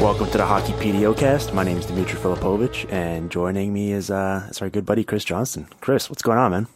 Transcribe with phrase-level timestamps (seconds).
[0.00, 4.46] Welcome to the Hockey PDO My name is Dmitry Filipovich, and joining me is, uh,
[4.48, 5.66] is our good buddy Chris Johnston.
[5.80, 6.68] Chris, what's going on, man?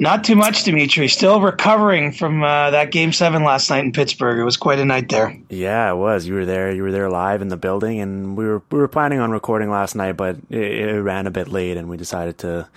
[0.00, 1.06] Not too much, Dimitri.
[1.06, 4.40] Still recovering from uh, that game seven last night in Pittsburgh.
[4.40, 5.38] It was quite a night there.
[5.48, 6.26] Yeah, it was.
[6.26, 6.74] You were there.
[6.74, 9.70] You were there live in the building, and we were we were planning on recording
[9.70, 12.68] last night, but it, it ran a bit late, and we decided to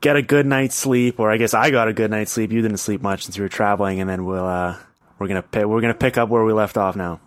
[0.00, 1.20] get a good night's sleep.
[1.20, 2.50] Or I guess I got a good night's sleep.
[2.50, 4.76] You didn't sleep much since you were traveling, and then we'll uh,
[5.20, 7.20] we're gonna pick, we're gonna pick up where we left off now.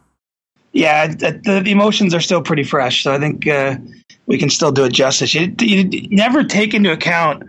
[0.73, 3.77] Yeah, the, the emotions are still pretty fresh, so I think uh,
[4.25, 5.33] we can still do it justice.
[5.33, 7.44] You, you never take into account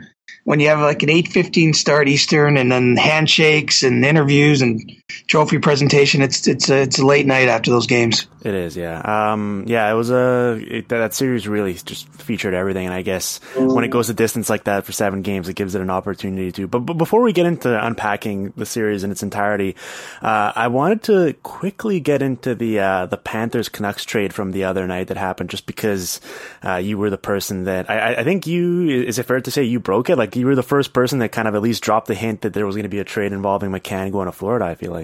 [0.44, 4.80] when you have like an 8:15 start Eastern and then handshakes and interviews and
[5.26, 9.32] trophy presentation it's it's a, it's a late night after those games it is yeah
[9.32, 13.40] um yeah it was a it, that series really just featured everything and I guess
[13.56, 16.52] when it goes a distance like that for 7 games it gives it an opportunity
[16.52, 19.76] to but, but before we get into unpacking the series in its entirety
[20.20, 24.64] uh, I wanted to quickly get into the uh, the Panthers Canucks trade from the
[24.64, 26.20] other night that happened just because
[26.64, 29.62] uh, you were the person that I, I think you is it fair to say
[29.62, 32.06] you broke it like you were the first person that kind of at least dropped
[32.08, 34.64] the hint that there was going to be a trade involving McCann going to Florida.
[34.64, 35.01] I feel like.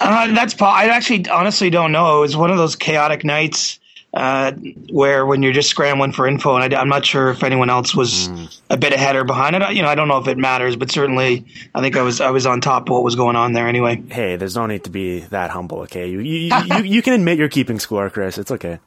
[0.00, 2.18] Uh, that's I actually honestly don't know.
[2.18, 3.78] It was one of those chaotic nights
[4.14, 4.52] uh,
[4.90, 7.94] where when you're just scrambling for info, and I, am not sure if anyone else
[7.94, 8.60] was mm.
[8.70, 9.74] a bit ahead or behind it.
[9.74, 11.44] You know, I don't know if it matters, but certainly
[11.74, 14.02] I think I was I was on top of what was going on there anyway.
[14.08, 15.80] Hey, there's no need to be that humble.
[15.80, 18.38] Okay, you you, you, you can admit you're keeping score, Chris.
[18.38, 18.78] It's okay.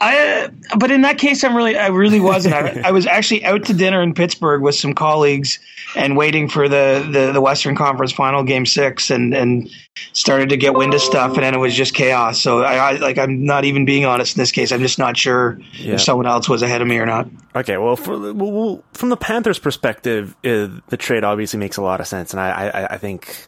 [0.00, 2.54] I, but in that case, I'm really, I really wasn't.
[2.54, 5.58] I, I, was actually out to dinner in Pittsburgh with some colleagues
[5.96, 9.68] and waiting for the, the, the, Western Conference Final Game Six, and and
[10.12, 12.40] started to get wind of stuff, and then it was just chaos.
[12.40, 14.70] So I, I like, I'm not even being honest in this case.
[14.70, 15.94] I'm just not sure yeah.
[15.94, 17.28] if someone else was ahead of me or not.
[17.56, 22.00] Okay, well, for, well from the Panthers' perspective, uh, the trade obviously makes a lot
[22.00, 23.46] of sense, and I, I, I think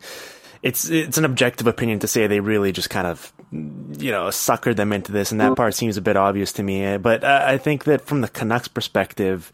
[0.63, 4.77] it's it's an objective opinion to say they really just kind of you know suckered
[4.77, 6.97] them into this, and that part seems a bit obvious to me.
[6.99, 9.51] But uh, I think that from the Canucks perspective,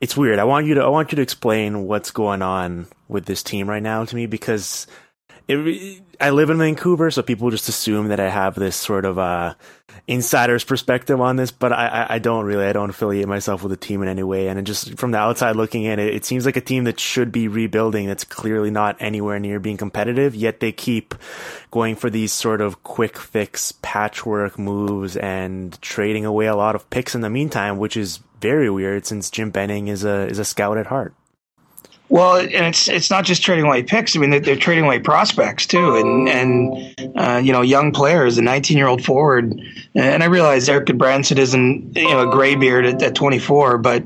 [0.00, 0.38] it's weird.
[0.38, 3.68] I want you to I want you to explain what's going on with this team
[3.68, 4.86] right now to me because
[5.48, 9.18] it, I live in Vancouver, so people just assume that I have this sort of
[9.18, 9.54] uh,
[10.06, 12.64] insider's perspective on this, but I, I don't really.
[12.64, 14.48] I don't affiliate myself with the team in any way.
[14.48, 17.32] And just from the outside looking in, it, it seems like a team that should
[17.32, 21.14] be rebuilding that's clearly not anywhere near being competitive, yet they keep
[21.70, 26.88] going for these sort of quick fix patchwork moves and trading away a lot of
[26.90, 30.44] picks in the meantime, which is very weird since Jim Benning is a is a
[30.44, 31.14] scout at heart.
[32.08, 34.14] Well, and it's it's not just trading away picks.
[34.14, 38.38] I mean, they're, they're trading away prospects too, and and uh, you know, young players.
[38.38, 39.60] A 19 year old forward,
[39.94, 44.04] and I realize Erik Gudbranson isn't you know a graybeard at, at 24, but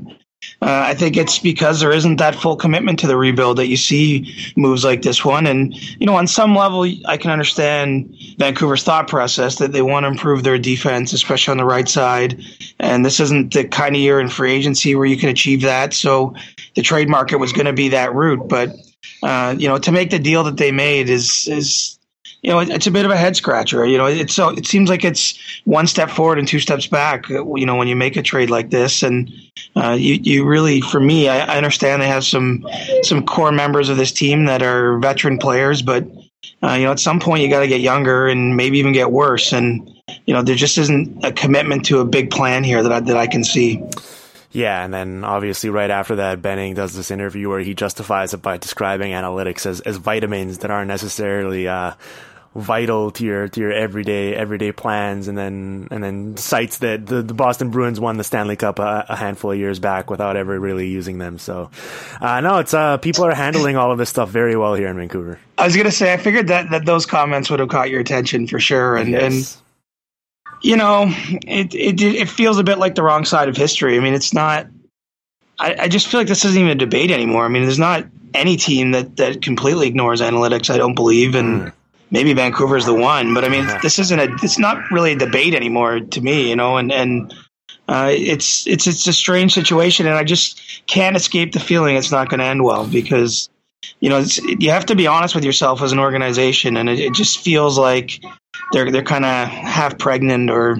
[0.61, 3.77] uh, I think it's because there isn't that full commitment to the rebuild that you
[3.77, 5.45] see moves like this one.
[5.47, 10.03] And, you know, on some level, I can understand Vancouver's thought process that they want
[10.03, 12.43] to improve their defense, especially on the right side.
[12.79, 15.93] And this isn't the kind of year in free agency where you can achieve that.
[15.93, 16.35] So
[16.75, 18.47] the trade market was going to be that route.
[18.47, 18.75] But,
[19.23, 21.99] uh, you know, to make the deal that they made is, is,
[22.41, 23.85] you know, it's a bit of a head scratcher.
[23.85, 27.29] You know, it's so it seems like it's one step forward and two steps back.
[27.29, 29.31] You know, when you make a trade like this, and
[29.75, 32.65] uh, you you really, for me, I, I, understand they have some
[33.03, 36.07] some core members of this team that are veteran players, but
[36.63, 39.11] uh, you know, at some point you got to get younger and maybe even get
[39.11, 39.53] worse.
[39.53, 39.87] And
[40.25, 43.17] you know, there just isn't a commitment to a big plan here that I, that
[43.17, 43.83] I can see.
[44.51, 48.41] Yeah, and then obviously right after that, Benning does this interview where he justifies it
[48.41, 51.93] by describing analytics as, as vitamins that aren't necessarily uh,
[52.55, 57.21] vital to your to your everyday everyday plans, and then and then cites that the,
[57.21, 60.59] the Boston Bruins won the Stanley Cup a, a, handful of years back without ever
[60.59, 61.37] really using them.
[61.37, 61.71] So,
[62.19, 64.97] uh, no, it's uh, people are handling all of this stuff very well here in
[64.97, 65.39] Vancouver.
[65.57, 68.47] I was gonna say, I figured that that those comments would have caught your attention
[68.47, 69.21] for sure, and yes.
[69.23, 73.97] and you know, it, it it feels a bit like the wrong side of history.
[73.97, 74.67] I mean, it's not.
[75.57, 77.45] I, I just feel like this isn't even a debate anymore.
[77.45, 80.69] I mean, there's not any team that that completely ignores analytics.
[80.69, 81.61] I don't believe, and.
[81.61, 81.73] Mm
[82.11, 83.33] maybe Vancouver's the one.
[83.33, 84.27] But I mean, this isn't a.
[84.43, 86.77] It's not really a debate anymore to me, you know.
[86.77, 87.33] And and
[87.87, 92.11] uh, it's it's it's a strange situation, and I just can't escape the feeling it's
[92.11, 93.49] not going to end well because
[93.99, 94.23] you know
[94.59, 97.77] you have to be honest with yourself as an organization, and it, it just feels
[97.77, 98.23] like
[98.71, 100.79] they're they're kind of half pregnant or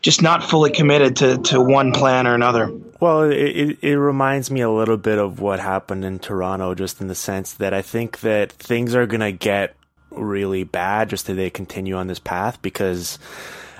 [0.00, 2.70] just not fully committed to, to one plan or another.
[3.00, 7.08] Well, it, it reminds me a little bit of what happened in Toronto, just in
[7.08, 9.74] the sense that I think that things are going to get
[10.16, 13.18] really bad just that they continue on this path because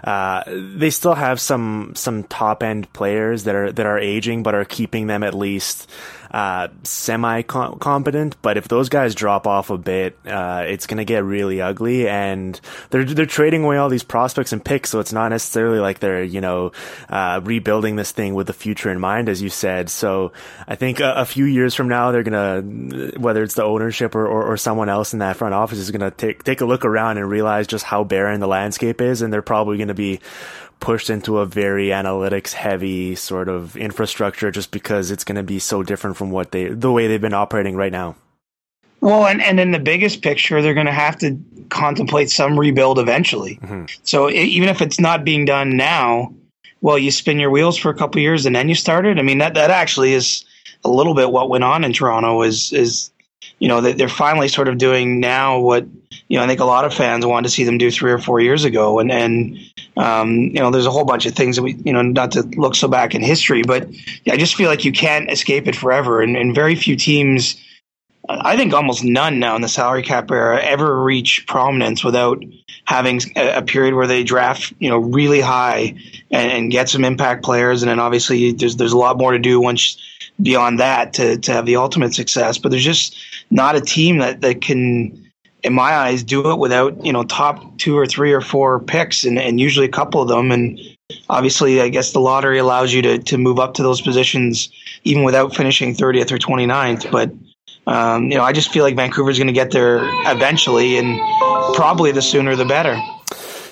[0.05, 4.55] uh, they still have some some top end players that are that are aging but
[4.55, 5.89] are keeping them at least
[6.33, 8.37] uh, semi competent.
[8.43, 12.09] But if those guys drop off a bit, uh, it's going to get really ugly.
[12.09, 12.59] And
[12.91, 16.25] they're they're trading away all these prospects and picks, so it's not necessarily like they're
[16.25, 16.73] you know
[17.09, 19.91] uh, rebuilding this thing with the future in mind, as you said.
[19.91, 20.33] So
[20.67, 22.63] I think a, a few years from now, they're gonna
[23.19, 26.11] whether it's the ownership or, or, or someone else in that front office is gonna
[26.11, 29.43] take take a look around and realize just how barren the landscape is, and they're
[29.43, 30.21] probably going to be
[30.83, 35.59] pushed into a very analytics heavy sort of infrastructure just because it's going to be
[35.59, 38.17] so different from what they the way they've been operating right now.
[39.01, 41.39] Well, and, and in the biggest picture, they're going to have to
[41.71, 43.57] contemplate some rebuild eventually.
[43.63, 43.85] Mm-hmm.
[44.03, 46.35] So it, even if it's not being done now,
[46.83, 49.19] well, you spin your wheels for a couple years and then you start it.
[49.19, 50.45] I mean, that, that actually is
[50.85, 53.12] a little bit what went on in Toronto is, is,
[53.63, 55.87] you know, they're finally sort of doing now what
[56.27, 58.19] you know, I think a lot of fans wanted to see them do three or
[58.19, 58.99] four years ago.
[58.99, 59.57] And, and
[59.97, 62.43] um, you know, there's a whole bunch of things that we, you know, not to
[62.43, 63.87] look so back in history, but
[64.27, 66.21] I just feel like you can't escape it forever.
[66.21, 67.57] And, and very few teams,
[68.29, 72.43] I think almost none now in the salary cap era ever reach prominence without
[72.85, 75.97] having a, period where they draft, you know, really high
[76.31, 77.83] and, and, get some impact players.
[77.83, 79.97] And then obviously there's, there's a lot more to do once
[80.41, 82.59] beyond that to, to have the ultimate success.
[82.59, 83.17] But there's just
[83.51, 85.31] not a team that, that can,
[85.63, 89.25] in my eyes, do it without you know top two or three or four picks,
[89.25, 90.51] and, and usually a couple of them.
[90.51, 90.81] And
[91.29, 94.71] obviously, I guess the lottery allows you to to move up to those positions
[95.05, 97.11] even without finishing 30th or 29th.
[97.11, 97.31] But
[97.87, 100.01] um, you know, I just feel like Vancouver's going to get there
[100.31, 101.19] eventually, and
[101.75, 103.01] probably the sooner the better.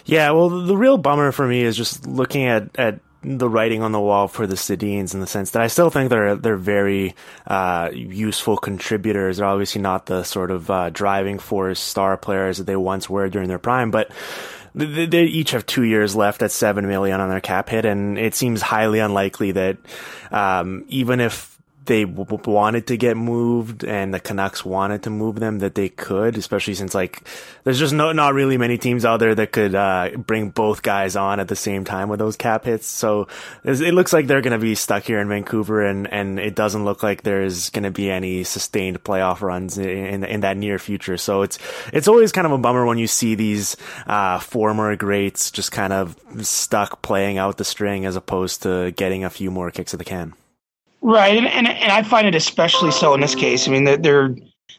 [0.05, 3.93] Yeah, well, the real bummer for me is just looking at at the writing on
[3.93, 7.15] the wall for the Sedins in the sense that I still think they're they're very
[7.47, 9.37] uh, useful contributors.
[9.37, 13.29] They're obviously not the sort of uh, driving force star players that they once were
[13.29, 14.11] during their prime, but
[14.75, 18.19] they, they each have two years left at seven million on their cap hit, and
[18.19, 19.77] it seems highly unlikely that
[20.31, 25.41] um, even if they w- wanted to get moved and the Canucks wanted to move
[25.41, 27.27] them that they could, especially since like
[27.65, 31.17] there's just no not really many teams out there that could uh, bring both guys
[31.17, 32.87] on at the same time with those cap hits.
[32.87, 33.29] So
[33.65, 36.85] it looks like they're going to be stuck here in Vancouver, and and it doesn't
[36.85, 40.79] look like there's going to be any sustained playoff runs in, in, in that near
[40.79, 41.17] future.
[41.17, 41.59] So it's
[41.93, 45.93] it's always kind of a bummer when you see these uh, former greats just kind
[45.93, 49.99] of stuck playing out the string as opposed to getting a few more kicks of
[49.99, 50.35] the can.
[51.03, 53.67] Right, and, and and I find it especially so in this case.
[53.67, 54.35] I mean, they're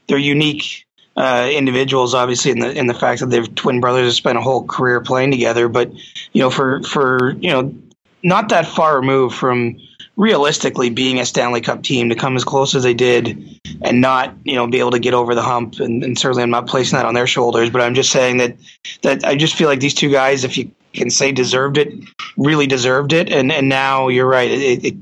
[0.07, 0.85] they're, unique
[1.15, 4.41] uh, individuals, obviously, in the in the fact that they're twin brothers have spent a
[4.41, 5.67] whole career playing together.
[5.67, 5.91] But
[6.31, 7.73] you know, for for you know,
[8.21, 9.79] not that far removed from
[10.15, 14.35] realistically being a Stanley Cup team to come as close as they did and not
[14.43, 15.79] you know be able to get over the hump.
[15.79, 18.57] And, and certainly, I'm not placing that on their shoulders, but I'm just saying that
[19.01, 21.93] that I just feel like these two guys, if you can say deserved it,
[22.37, 23.31] really deserved it.
[23.31, 24.95] And and now you're right, it, it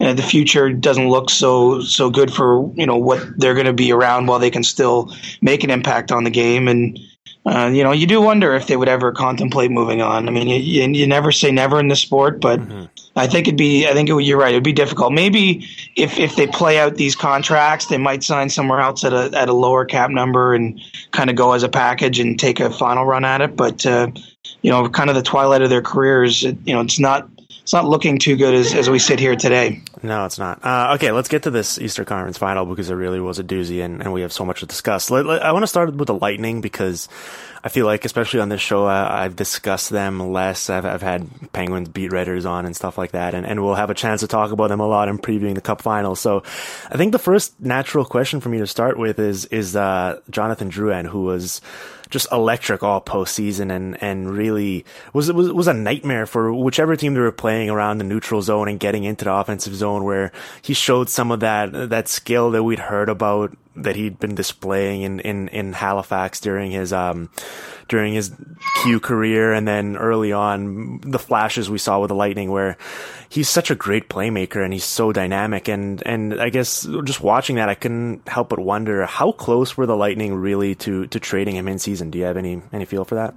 [0.00, 3.72] uh, the future doesn't look so so good for you know what they're going to
[3.72, 6.98] be around while they can still make an impact on the game and
[7.46, 10.28] uh, you know you do wonder if they would ever contemplate moving on.
[10.28, 12.84] I mean you, you never say never in the sport, but mm-hmm.
[13.14, 15.12] I think it'd be I think it, you're right it'd be difficult.
[15.12, 19.30] Maybe if if they play out these contracts, they might sign somewhere else at a
[19.34, 20.80] at a lower cap number and
[21.12, 23.56] kind of go as a package and take a final run at it.
[23.56, 24.10] But uh,
[24.62, 27.28] you know, kind of the twilight of their careers, it, you know, it's not
[27.66, 29.80] it's not looking too good as, as we sit here today.
[30.06, 30.64] No, it's not.
[30.64, 33.84] Uh, okay, let's get to this Easter Conference final because it really was a doozy,
[33.84, 35.10] and, and we have so much to discuss.
[35.10, 37.08] Let, let, I want to start with the Lightning because
[37.64, 40.70] I feel like, especially on this show, I've discussed them less.
[40.70, 43.90] I've, I've had Penguins beat writers on and stuff like that, and, and we'll have
[43.90, 46.14] a chance to talk about them a lot in previewing the Cup final.
[46.14, 46.44] So,
[46.88, 50.70] I think the first natural question for me to start with is is uh, Jonathan
[50.70, 51.60] Drouin, who was
[52.10, 57.14] just electric all postseason and, and really was, was, was a nightmare for whichever team
[57.14, 60.74] they were playing around the neutral zone and getting into the offensive zone where he
[60.74, 65.20] showed some of that, that skill that we'd heard about that he'd been displaying in,
[65.20, 67.30] in, in Halifax during his, um,
[67.88, 68.32] during his
[68.82, 69.52] Q career.
[69.52, 72.78] And then early on, the flashes we saw with the Lightning where
[73.28, 75.68] he's such a great playmaker and he's so dynamic.
[75.68, 79.86] And, and I guess just watching that, I couldn't help but wonder how close were
[79.86, 82.10] the Lightning really to, to trading him in season?
[82.10, 83.34] Do you have any, any feel for that?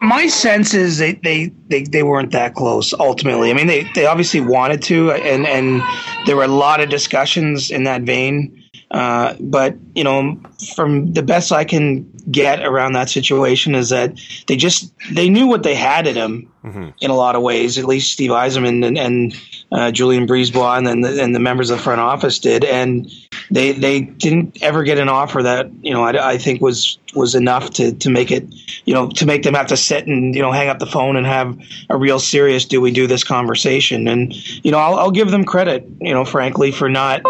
[0.00, 3.50] My sense is they, they, they, they weren't that close ultimately.
[3.50, 5.82] I mean, they, they obviously wanted to, and, and
[6.26, 8.62] there were a lot of discussions in that vein.
[8.90, 10.40] Uh, but you know,
[10.74, 15.46] from the best I can get around that situation is that they just they knew
[15.46, 16.88] what they had in him mm-hmm.
[17.00, 17.78] in a lot of ways.
[17.78, 19.36] At least Steve Yzerman and, and
[19.70, 23.10] uh, Julien BriseBois and, the, and the members of the front office did, and
[23.50, 27.34] they they didn't ever get an offer that you know I, I think was was
[27.34, 28.44] enough to to make it
[28.84, 31.16] you know to make them have to sit and you know hang up the phone
[31.16, 35.10] and have a real serious do we do this conversation and you know I'll, I'll
[35.10, 37.22] give them credit you know frankly for not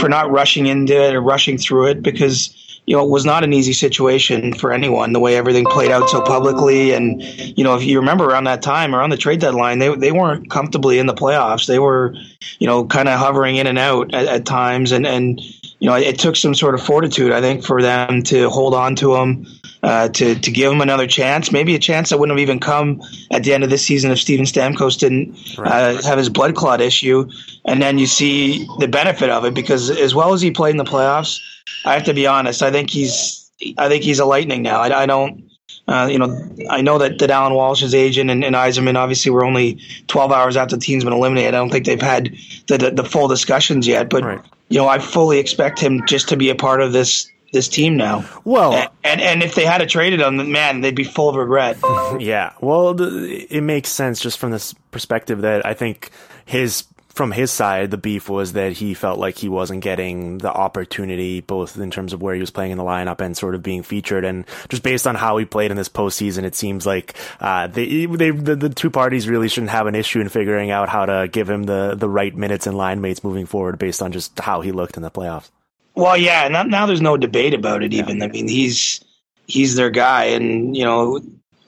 [0.00, 3.44] for not rushing into it or rushing through it because you know, it was not
[3.44, 6.92] an easy situation for anyone, the way everything played out so publicly.
[6.92, 7.22] And,
[7.56, 10.50] you know, if you remember around that time, around the trade deadline, they, they weren't
[10.50, 11.66] comfortably in the playoffs.
[11.66, 12.14] They were,
[12.58, 14.90] you know, kind of hovering in and out at, at times.
[14.90, 18.50] And, and, you know, it took some sort of fortitude, I think, for them to
[18.50, 19.46] hold on to him,
[19.84, 23.00] uh, to, to give him another chance, maybe a chance that wouldn't have even come
[23.30, 26.80] at the end of this season if Steven Stamkos didn't uh, have his blood clot
[26.80, 27.30] issue.
[27.64, 30.78] And then you see the benefit of it because as well as he played in
[30.78, 31.40] the playoffs,
[31.84, 32.62] I have to be honest.
[32.62, 34.80] I think he's I think he's a lightning now.
[34.80, 35.50] I, I don't.
[35.88, 39.44] Uh, you know, I know that, that Allan Walsh's agent and, and Yzerman obviously were
[39.44, 41.54] only 12 hours after the team's been eliminated.
[41.54, 42.36] I don't think they've had
[42.68, 44.40] the, the, the full discussions yet, but right.
[44.68, 47.96] you know, I fully expect him just to be a part of this this team
[47.96, 48.24] now.
[48.44, 51.76] Well, and, and, and if they had traded him, man, they'd be full of regret.
[52.18, 56.10] yeah, well, it makes sense just from this perspective that I think
[56.46, 60.50] his from his side, the beef was that he felt like he wasn't getting the
[60.50, 63.62] opportunity, both in terms of where he was playing in the lineup and sort of
[63.62, 64.24] being featured.
[64.24, 68.06] And just based on how he played in this postseason, it seems like uh, they,
[68.06, 71.28] they the, the, two parties really shouldn't have an issue in figuring out how to
[71.28, 74.62] give him the, the right minutes and line mates moving forward based on just how
[74.62, 75.50] he looked in the playoffs.
[75.94, 77.92] Well, yeah, now, now there's no debate about it.
[77.92, 78.24] Even yeah.
[78.24, 79.04] I mean, he's
[79.46, 81.20] he's their guy, and you know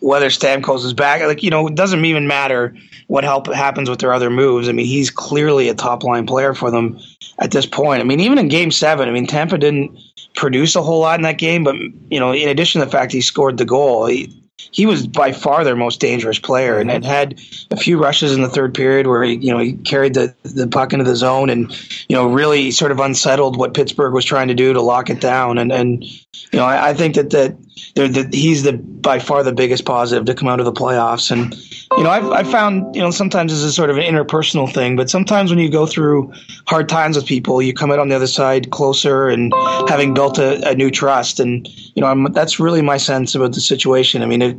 [0.04, 1.22] whether Stamkos is back.
[1.22, 4.68] Like, you know, it doesn't even matter what help happens with their other moves.
[4.68, 6.98] I mean, he's clearly a top line player for them
[7.38, 8.00] at this point.
[8.00, 9.98] I mean, even in game seven, I mean, Tampa didn't
[10.34, 11.76] produce a whole lot in that game, but,
[12.10, 15.32] you know, in addition to the fact he scored the goal, he, he was by
[15.32, 19.22] far their most dangerous player and, had a few rushes in the third period where
[19.22, 21.72] he, you know, he carried the, the puck into the zone and,
[22.08, 25.20] you know, really sort of unsettled what Pittsburgh was trying to do to lock it
[25.20, 25.58] down.
[25.58, 27.56] And, and you know, I, I think that, that
[27.94, 31.30] the, he's the by far the biggest positive to come out of the playoffs.
[31.30, 31.54] And
[31.96, 34.96] you know, I've, I've found you know sometimes this is sort of an interpersonal thing,
[34.96, 36.32] but sometimes when you go through
[36.66, 39.52] hard times with people, you come out on the other side closer and
[39.88, 41.40] having built a, a new trust.
[41.40, 44.22] And you know, I'm, that's really my sense about the situation.
[44.22, 44.56] I mean, it,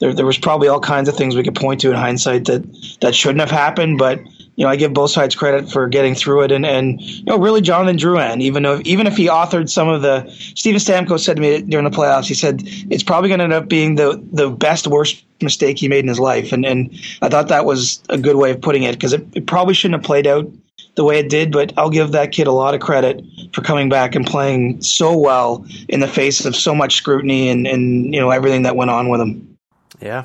[0.00, 2.64] there there was probably all kinds of things we could point to in hindsight that
[3.00, 4.20] that shouldn't have happened, but
[4.56, 7.38] you know, I give both sides credit for getting through it, and and you know,
[7.38, 11.36] really Jonathan Drouin, even though even if he authored some of the Steven Stamkos said
[11.36, 14.22] to me during the playoffs, he said it's probably going to end up being the
[14.32, 18.02] the best worst mistake he made in his life, and and I thought that was
[18.08, 20.50] a good way of putting it because it, it probably shouldn't have played out
[20.94, 23.22] the way it did, but I'll give that kid a lot of credit
[23.52, 27.66] for coming back and playing so well in the face of so much scrutiny and
[27.66, 29.58] and you know everything that went on with him.
[30.00, 30.24] Yeah,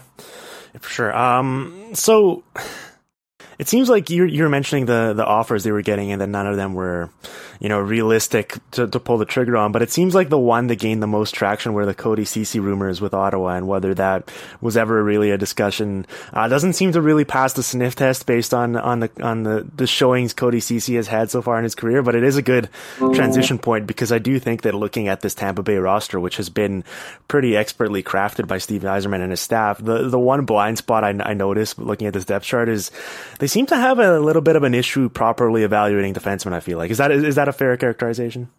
[0.79, 1.17] for sure.
[1.17, 2.43] Um, so
[3.61, 6.47] it seems like you're you're mentioning the the offers they were getting and that none
[6.47, 7.11] of them were
[7.61, 9.71] you know, realistic to, to pull the trigger on.
[9.71, 12.59] But it seems like the one that gained the most traction were the Cody Ceci
[12.59, 16.07] rumors with Ottawa and whether that was ever really a discussion.
[16.33, 19.67] Uh, doesn't seem to really pass the sniff test based on, on the, on the,
[19.75, 22.01] the showings Cody Ceci has had so far in his career.
[22.01, 25.35] But it is a good transition point because I do think that looking at this
[25.35, 26.83] Tampa Bay roster, which has been
[27.27, 31.09] pretty expertly crafted by Steve Yzerman and his staff, the, the one blind spot I,
[31.09, 32.89] I noticed looking at this depth chart is
[33.37, 36.53] they seem to have a little bit of an issue properly evaluating defensemen.
[36.53, 38.49] I feel like is that is that a fair characterization?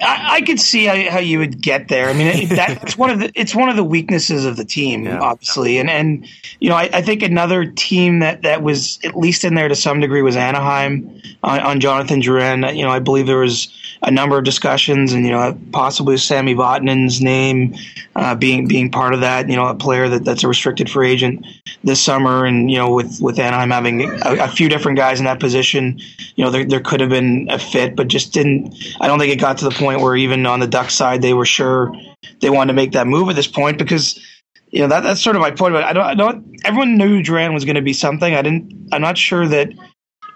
[0.00, 2.08] I, I could see how, how, you would get there.
[2.08, 5.18] I mean, that's one of the it's one of the weaknesses of the team, yeah.
[5.20, 6.26] obviously, and and
[6.60, 9.74] you know, I, I, think another team that that was at least in there to
[9.74, 12.76] some degree was Anaheim on, on Jonathan Drouin.
[12.76, 16.54] You know, I believe there was a number of discussions, and you know, possibly Sami
[16.54, 17.74] Vatanen's name
[18.14, 19.48] uh, being being part of that.
[19.48, 21.44] You know, a player that, that's a restricted free agent
[21.82, 25.24] this summer, and you know, with with Anaheim having a, a few different guys in
[25.24, 25.98] that position,
[26.36, 28.76] you know, there there could have been a fit, but just didn't.
[29.00, 31.34] I don't think it got to the point where even on the Duck side they
[31.34, 31.92] were sure
[32.40, 34.20] they wanted to make that move at this point because
[34.70, 35.72] you know that that's sort of my point.
[35.72, 36.60] But I don't, I don't.
[36.64, 38.34] Everyone knew Drouin was going to be something.
[38.34, 38.90] I didn't.
[38.92, 39.72] I'm not sure that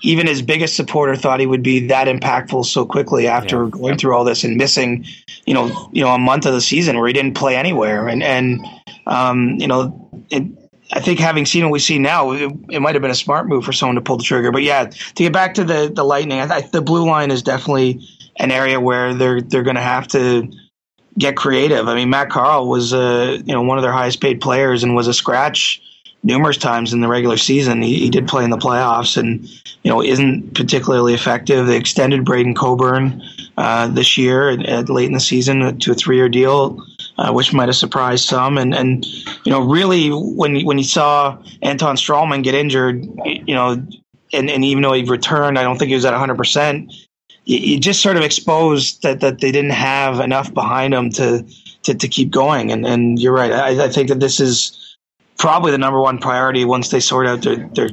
[0.03, 3.71] even his biggest supporter thought he would be that impactful so quickly after yeah.
[3.71, 5.07] going through all this and missing,
[5.47, 8.09] you know, you know, a month of the season where he didn't play anywhere.
[8.09, 8.67] And and
[9.07, 10.45] um, you know, it,
[10.93, 13.47] I think having seen what we see now, it, it, might have been a smart
[13.47, 14.51] move for someone to pull the trigger.
[14.51, 17.43] But yeah, to get back to the the Lightning, I, I, the blue line is
[17.43, 20.51] definitely an area where they're they're going to have to
[21.19, 21.89] get creative.
[21.89, 24.95] I mean, Matt Carle was uh, you know one of their highest paid players and
[24.95, 25.81] was a scratch
[26.23, 27.83] numerous times in the regular season.
[27.83, 29.43] He, he, did play in the playoffs and,
[29.83, 31.67] you know, isn't particularly effective.
[31.67, 33.21] They extended Braydon Coburn
[33.57, 36.81] uh, this year at, at, late in the season to a three year deal.
[37.19, 39.05] Uh, which might have surprised some, and and
[39.45, 43.73] you know really when when you saw Anton Stralman get injured, you know,
[44.33, 46.89] and, and even though he returned, I don't think he was at 100.
[47.45, 51.45] You just sort of exposed that that they didn't have enough behind them to
[51.83, 53.53] to, to keep going, and and you're right.
[53.53, 54.97] I, I think that this is
[55.39, 57.89] probably the number one priority once they sort out their their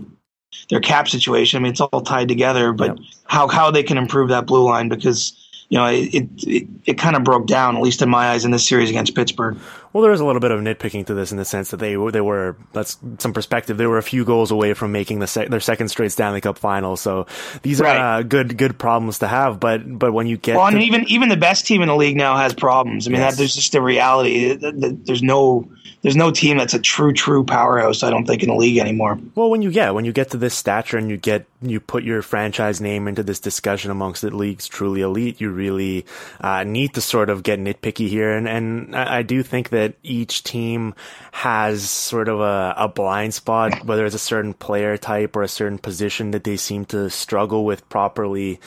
[0.70, 1.58] their cap situation.
[1.58, 3.08] I mean, it's all tied together, but yep.
[3.25, 5.36] how how they can improve that blue line because
[5.70, 8.51] you know, it, it, it kind of broke down, at least in my eyes, in
[8.51, 9.56] this series against Pittsburgh.
[9.91, 11.96] Well, there was a little bit of nitpicking to this in the sense that they
[11.96, 13.77] they were that's some perspective.
[13.77, 16.60] They were a few goals away from making the se- their second straight Stanley Cup
[16.60, 16.96] final.
[16.96, 17.25] So
[17.63, 17.98] these right.
[17.98, 19.60] are uh, good good problems to have.
[19.60, 21.96] But but when you get well, to- and even even the best team in the
[21.96, 23.08] league now has problems.
[23.08, 23.34] I mean, yes.
[23.34, 24.53] that, there's just the reality.
[24.55, 25.67] There's no
[26.01, 28.03] there's no team that's a true true powerhouse.
[28.03, 29.19] I don't think in the league anymore.
[29.34, 32.03] Well, when you get when you get to this stature and you get you put
[32.03, 36.05] your franchise name into this discussion amongst the league's truly elite, you really
[36.41, 38.31] uh, need to sort of get nitpicky here.
[38.38, 40.93] And and I, I do think that each team
[41.31, 45.48] has sort of a, a blind spot, whether it's a certain player type or a
[45.48, 48.59] certain position that they seem to struggle with properly.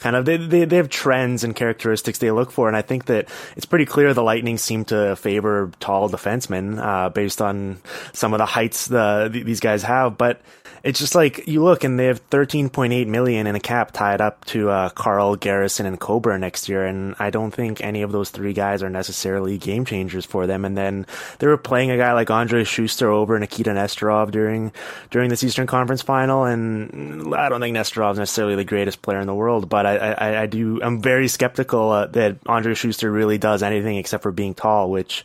[0.00, 3.06] Kind of they, they, they have trends and characteristics they look for, and I think
[3.06, 7.78] that it's pretty clear the Lightning seem to favor tall defensemen uh, based on
[8.12, 10.40] some of the heights the these guys have, but
[10.82, 14.44] it's just like you look and they have 13.8 million in a cap tied up
[14.46, 18.30] to uh, Carle, Garrison, and Coburn next year, and I don't think any of those
[18.30, 20.64] three guys are necessarily game changers for them.
[20.64, 21.06] And then
[21.38, 24.72] they were playing a guy like Andrej Sustr over Nikita Nesterov during
[25.10, 29.26] during this Eastern Conference final, and I don't think Nesterov's necessarily the greatest player in
[29.26, 33.38] the world, but I I, I do I'm very skeptical uh, that Andrej Sustr really
[33.38, 35.24] does anything except for being tall, which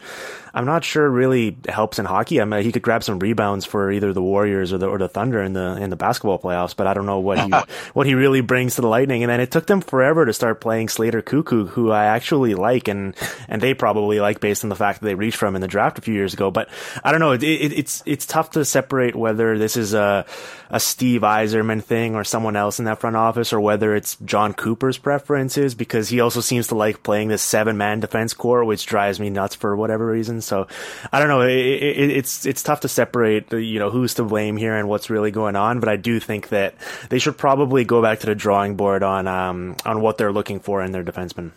[0.56, 2.40] I'm not sure really helps in hockey.
[2.40, 5.10] I mean, he could grab some rebounds for either the Warriors or the or the
[5.10, 7.50] Thunder in the in the basketball playoffs, but I don't know what he
[7.94, 9.24] what he really brings to the Lightning.
[9.24, 12.88] And then it took them forever to start playing Slater Koekkoek, who I actually like,
[12.88, 13.16] and
[13.48, 15.98] and they probably like based on the fact that they reached from in the draft
[15.98, 16.52] a few years ago.
[16.52, 16.70] But
[17.04, 17.34] I don't know.
[17.34, 20.26] It, it, it's it's tough to separate whether this is a
[20.70, 24.54] a Steve Yzerman thing or someone else in that front office, or whether it's Jon
[24.54, 28.86] Cooper's preferences because he also seems to like playing this seven man defense corps, which
[28.86, 30.42] drives me nuts for whatever reason.
[30.42, 30.68] So
[31.12, 31.42] I don't know.
[31.42, 35.32] It, it's it's tough to separate, you know, who's to blame here and what's really
[35.36, 35.80] going on.
[35.80, 36.74] But I do think that
[37.10, 40.60] they should probably go back to the drawing board on um, on what they're looking
[40.60, 41.52] for in their defensemen.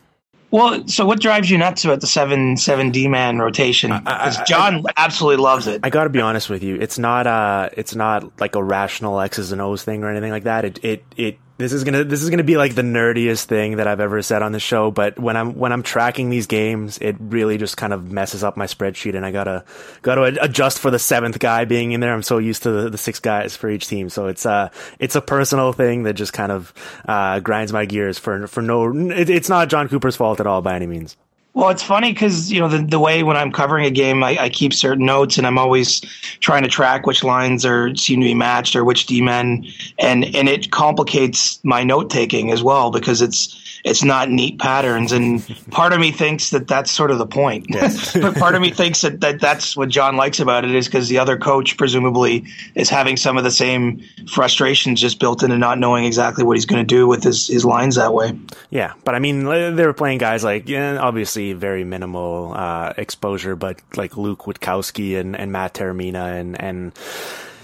[0.51, 3.91] Well, so what drives you nuts about the seven seven D man rotation?
[3.91, 5.81] Because Jon I, I, absolutely loves it.
[5.83, 6.77] I got to be honest with you.
[6.77, 10.45] It's not uh it's not like a rational X's and O's thing or anything like
[10.45, 10.64] that.
[10.64, 13.88] It it it this is gonna this is gonna be like the nerdiest thing that
[13.88, 14.92] I've ever said on the show.
[14.92, 18.57] But when I'm when I'm tracking these games, it really just kind of messes up
[18.57, 19.64] my spreadsheet, and I gotta
[20.03, 22.14] gotta adjust for the seventh guy being in there.
[22.14, 25.16] I'm so used to the, the six guys for each team, so it's uh it's
[25.16, 26.73] a personal thing that just kind of
[27.07, 28.94] uh, grinds my gears for for no.
[29.11, 31.16] It, it's not Jon Cooper's fault at all by any means.
[31.59, 34.38] Well, it's funny because you know the the way when I'm covering a game, I,
[34.42, 36.01] I, keep certain notes, and I'm always
[36.38, 39.66] trying to track which lines are seem to be matched or which D men,
[39.99, 45.12] and and it complicates my note taking as well because it's it's not neat patterns.
[45.12, 47.66] And part of me thinks that that's sort of the point.
[47.68, 48.12] Yes.
[48.21, 51.09] but part of me thinks that, that that's what Jon likes about it is because
[51.09, 55.79] the other coach presumably is having some of the same frustrations just built into not
[55.79, 58.38] knowing exactly what he's going to do with his, his lines that way.
[58.71, 58.94] Yeah.
[59.05, 63.81] But I mean, they were playing guys like, yeah, obviously very minimal uh, exposure, but
[63.97, 66.93] like Luke Witkowski and, and Matt Taormina and, and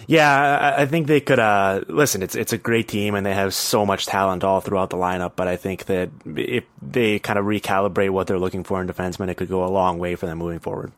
[0.07, 1.39] Yeah, I think they could.
[1.39, 4.91] Uh, listen, it's it's a great team, and they have so much talent all throughout
[4.91, 5.33] the lineup.
[5.35, 9.31] But I think that if they kind of recalibrate what they're looking for in defensemen,
[9.31, 10.93] it could go a long way for them moving forward.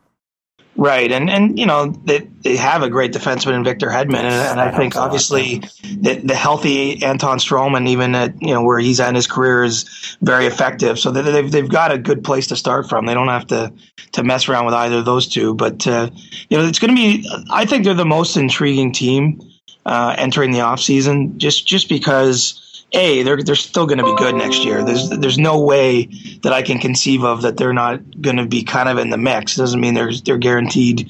[0.79, 4.25] Right, and and you know they they have a great defenseman in Victor Hedman, and,
[4.27, 8.99] and I think obviously the, the healthy Anton Stralman, even at you know where he's
[8.99, 10.99] at in his career, is very effective.
[10.99, 13.07] So they've they've got a good place to start from.
[13.07, 13.73] They don't have to
[14.11, 15.55] to mess around with either of those two.
[15.55, 16.11] But uh,
[16.47, 17.27] you know it's going to be.
[17.49, 19.41] I think they're the most intriguing team
[19.83, 24.15] uh, entering the off season, just just because a they're they're still going to be
[24.15, 24.83] good next year.
[24.83, 26.05] There's there's no way
[26.43, 29.17] that I can conceive of that they're not going to be kind of in the
[29.17, 29.57] mix.
[29.57, 31.09] It doesn't mean they're they're guaranteed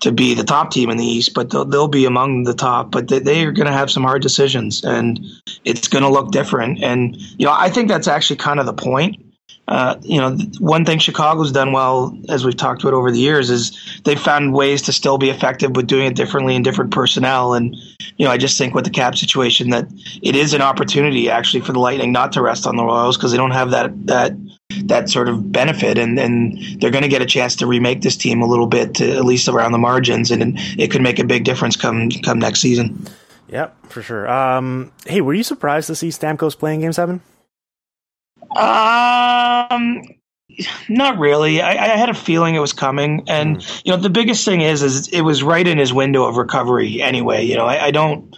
[0.00, 2.90] to be the top team in the East, but they'll, they'll be among the top.
[2.90, 5.20] But they, they are going to have some hard decisions, and
[5.64, 6.82] it's going to look different.
[6.82, 9.27] And you know, I think that's actually kind of the point
[9.68, 13.50] uh, you know, one thing Chicago's done well, as we've talked about over the years,
[13.50, 17.52] is they've found ways to still be effective with doing it differently in different personnel.
[17.52, 17.76] And,
[18.16, 19.86] you know, I just think with the cap situation that
[20.22, 23.30] it is an opportunity actually for the Lightning not to rest on the Royals because
[23.30, 24.32] they don't have that, that,
[24.84, 25.98] that sort of benefit.
[25.98, 28.94] And, and they're going to get a chance to remake this team a little bit,
[28.94, 30.30] to, at least around the margins.
[30.30, 33.06] And it could make a big difference come, come next season.
[33.48, 34.26] Yep, for sure.
[34.30, 37.20] Um, hey, were you surprised to see Stamkos playing game seven?
[38.58, 40.02] Um,
[40.88, 41.62] not really.
[41.62, 43.82] I, I, had a feeling it was coming, and mm.
[43.84, 47.00] you know, the biggest thing is, is it was right in his window of recovery.
[47.00, 48.34] Anyway, you know, I, I don't.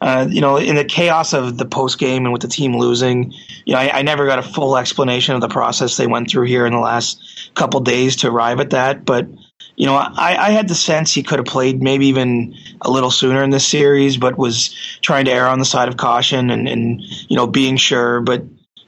[0.00, 3.32] Uh, you know, in the chaos of the post game and with the team losing,
[3.64, 6.46] you know, I, I, never got a full explanation of the process they went through
[6.46, 9.04] here in the last couple days to arrive at that.
[9.04, 9.28] But
[9.76, 13.10] you know, I, I had the sense he could have played maybe even a little
[13.10, 16.68] sooner in this series, but was trying to err on the side of caution and,
[16.68, 18.20] and you know, being sure.
[18.20, 18.44] But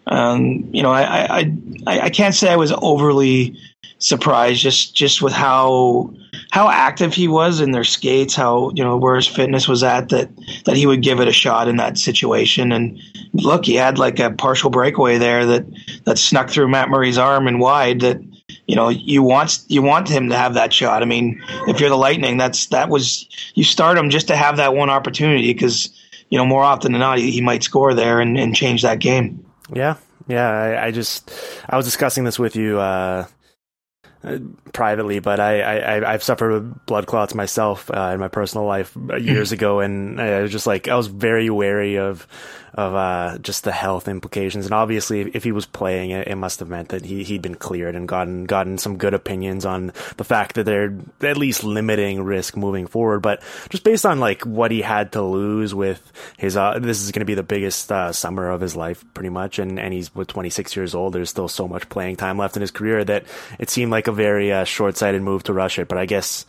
[0.07, 1.53] um, you know, I, I,
[1.87, 3.57] I, I can't say I was overly
[3.99, 6.12] surprised just, just with how,
[6.51, 10.11] how active he was in their skates, how, you know, where his fitness was at
[10.11, 10.29] that,
[10.67, 12.71] that he would give it a shot in that situation.
[12.71, 13.01] And
[13.33, 15.64] look, he had like a partial breakaway there that,
[16.05, 18.21] that snuck through Matt Murray's arm and wide that,
[18.67, 21.03] you know, you want you want him to have that shot.
[21.03, 24.57] I mean, if you're the Lightning, that's that was you start him just to have
[24.59, 25.90] that one opportunity because
[26.31, 29.01] you know more often than not he, he might score there and, and change that
[29.01, 29.43] game.
[29.72, 29.96] Yeah,
[30.27, 30.48] yeah.
[30.48, 31.31] I, I just
[31.68, 33.27] I was discussing this with you uh,
[34.22, 34.38] uh
[34.72, 38.96] privately, but I, I I've suffered with blood clots myself uh, in my personal life
[39.18, 42.27] years ago, and I was just like I was very wary of
[42.74, 44.64] of uh, just the health implications.
[44.64, 47.54] And obviously, if he was playing, it, it must have meant that he he'd been
[47.54, 52.22] cleared and gotten gotten some good opinions on the fact that they're at least limiting
[52.22, 53.20] risk moving forward.
[53.20, 57.12] But just based on like what he had to lose with his, uh, this is
[57.12, 59.58] going to be the biggest uh, summer of his life, pretty much.
[59.60, 61.12] And and he's with 26 years old.
[61.12, 63.24] There's still so much playing time left in his career that
[63.58, 65.87] it seemed like a very uh, short sighted move to rush it.
[65.87, 66.44] But I guess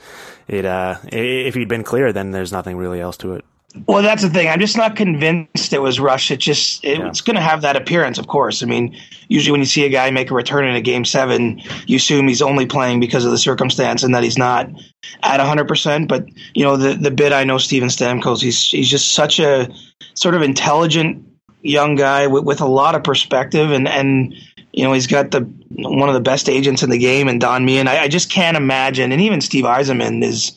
[0.48, 3.46] it uh, if he'd been clear, then there's nothing really else to it.
[3.88, 4.48] Well, that's the thing.
[4.48, 6.32] I'm just not convinced it was rushed.
[6.32, 7.08] It just it, yeah.
[7.08, 8.64] it's going to have that appearance, of course.
[8.64, 8.96] I mean,
[9.28, 12.28] usually when you see a guy make a return in a game seven, you assume
[12.28, 14.70] he's only playing because of the circumstance and that he's not
[15.24, 15.68] at 100.
[15.68, 19.40] percent But you know, the the bit I know Steven Stamkos, he's he's just such
[19.40, 19.68] a
[20.14, 21.26] sort of intelligent
[21.62, 24.34] young guy with, with a lot of perspective, and and
[24.72, 27.66] you know he's got the one of the best agents in the game, and Don
[27.66, 27.90] Meehan.
[27.90, 30.54] I, I just can't imagine, and even Steve Yzerman is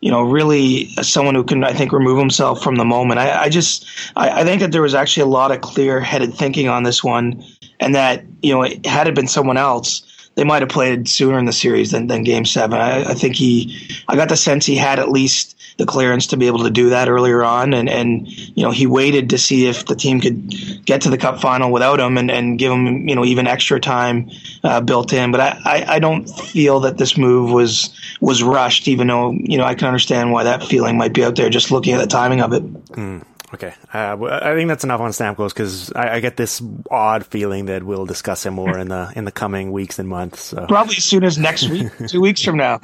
[0.00, 3.20] you know, really someone who can, I think, remove himself from the moment.
[3.20, 6.34] I, I just, I, I, think that there was actually a lot of clear headed
[6.34, 7.44] thinking on this one,
[7.80, 10.02] and that, you know, had it been someone else,
[10.36, 12.78] they might have played sooner in the series than, than game seven.
[12.78, 16.36] I, I think he, I got the sense he had at least the clearance to
[16.36, 17.72] be able to do that earlier on.
[17.72, 21.16] And, and, you know, he waited to see if the team could get to the
[21.16, 24.30] cup final without him and, and give him, you know, even extra time
[24.62, 25.32] uh, built in.
[25.32, 29.56] But I, I, I don't feel that this move was, was rushed, even though, you
[29.56, 32.06] know, I can understand why that feeling might be out there just looking at the
[32.06, 32.62] timing of it.
[32.92, 33.24] Mm.
[33.52, 37.66] Okay, uh, I think that's enough on Stamkos because I, I, get this odd feeling
[37.66, 40.40] that we'll discuss him more in the in the coming weeks and months.
[40.40, 40.66] So.
[40.66, 42.78] Probably as soon as next week, two weeks from now.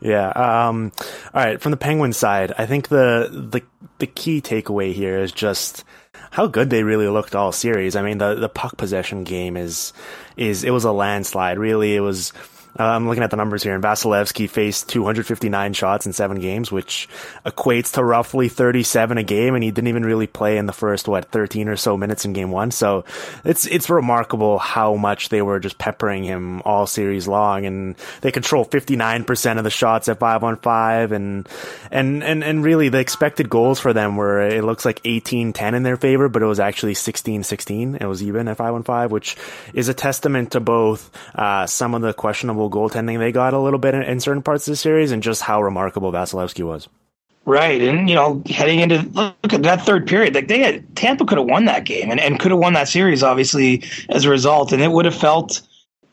[0.00, 0.28] Yeah.
[0.28, 0.92] Um,
[1.34, 1.60] all right.
[1.60, 3.62] From the Penguin side, I think the the
[3.98, 5.84] the key takeaway here is just
[6.30, 7.96] how good they really looked all series.
[7.96, 9.92] I mean, the the puck possession game is
[10.36, 11.58] is it was a landslide.
[11.58, 12.32] Really, it was
[12.78, 16.72] uh, I'm looking at the numbers here, and Vasilevskiy faced 259 shots in seven games,
[16.72, 17.06] which
[17.44, 21.06] equates to roughly 37 a game, and he didn't even really play in the first
[21.06, 22.70] what 13 or so minutes in game one.
[22.70, 23.04] So
[23.44, 28.32] it's it's remarkable how much they were just peppering him all series long, and they
[28.32, 31.46] control 59% of the shots at five on five, and
[31.90, 35.82] and and and really the expected goals for them were it looks like 18-10 in
[35.82, 38.00] their favor, but it was actually 16-16.
[38.00, 39.36] It was even at five on five, which
[39.74, 43.78] is a testament to both uh, some of the questionable goaltending they got a little
[43.78, 46.88] bit in, in certain parts of the series and just how remarkable Vasilevskiy was.
[47.44, 49.02] Right, and you know, heading into
[49.42, 52.20] look at that third period, like they had Tampa could have won that game and,
[52.20, 55.60] and could have won that series, obviously as a result, and it would have felt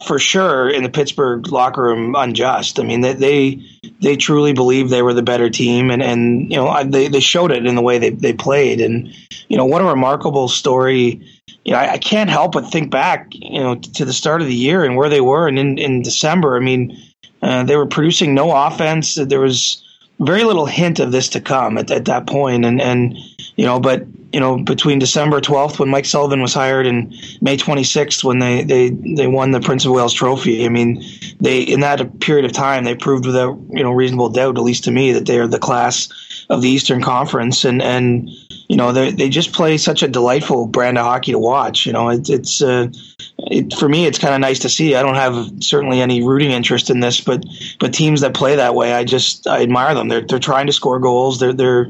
[0.05, 2.79] for sure in the Pittsburgh locker room unjust.
[2.79, 3.61] I mean, they they,
[4.01, 7.51] they truly believed they were the better team, and and you know they they showed
[7.51, 9.09] it in the way they they played, and
[9.49, 11.21] you know what a remarkable story.
[11.65, 14.47] You know, I, I can't help but think back, you know, to the start of
[14.47, 16.97] the year and where they were, and in in December, I mean,
[17.41, 19.15] uh, they were producing no offense.
[19.15, 19.83] There was
[20.19, 23.17] very little hint of this to come at, at that point, and and
[23.57, 27.09] you know, but you know, between December 12th when Mike Sullivan was hired and
[27.41, 31.03] May 26th when they they they won the Prince of Wales Trophy, I mean,
[31.39, 34.83] they in that period of time they proved without you know reasonable doubt, at least
[34.83, 36.09] to me, that they are the class
[36.49, 38.29] of the Eastern Conference, and and
[38.69, 41.87] you know they they just play such a delightful brand of hockey to watch.
[41.87, 42.87] You know, it, it's uh,
[43.39, 44.95] it, for me, it's kind of nice to see.
[44.95, 47.43] I don't have certainly any rooting interest in this, but
[47.79, 50.07] but teams that play that way, I just I admire them.
[50.07, 51.39] They're they're trying to score goals.
[51.39, 51.85] They're they're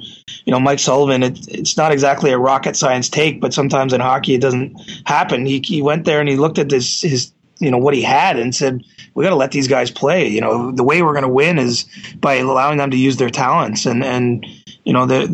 [0.45, 1.21] you know Mike Sullivan.
[1.21, 5.45] It, it's not exactly a rocket science take, but sometimes in hockey it doesn't happen.
[5.45, 8.39] He he went there and he looked at this his you know what he had
[8.39, 8.85] and said
[9.19, 10.27] we got to let these guys play.
[10.27, 13.29] You know the way we're going to win is by allowing them to use their
[13.29, 14.45] talents and and
[14.89, 15.27] you know, the,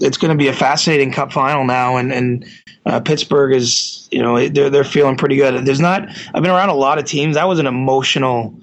[0.00, 2.44] it's going to be a fascinating Cup final now, and and
[2.84, 5.64] uh, Pittsburgh is, you know, they're they're feeling pretty good.
[5.64, 6.08] There's not.
[6.32, 7.34] I've been around a lot of teams.
[7.34, 8.54] That was an emotional,